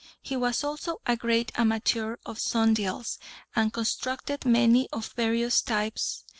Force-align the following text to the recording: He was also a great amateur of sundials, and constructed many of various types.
He 0.23 0.35
was 0.35 0.63
also 0.63 0.99
a 1.05 1.15
great 1.15 1.51
amateur 1.59 2.15
of 2.25 2.39
sundials, 2.39 3.19
and 3.55 3.71
constructed 3.71 4.47
many 4.47 4.89
of 4.91 5.09
various 5.11 5.61
types. 5.61 6.23